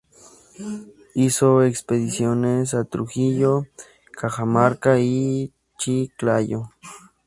[1.13, 3.67] Hizo expediciones a Trujillo,
[4.13, 6.71] Cajamarca y Chiclayo.